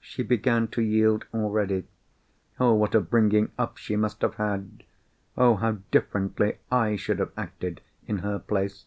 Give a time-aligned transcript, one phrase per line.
[0.00, 1.84] She began to yield already.
[2.58, 4.82] Oh, what a bringing up she must have had!
[5.36, 8.86] Oh, how differently I should have acted in her place!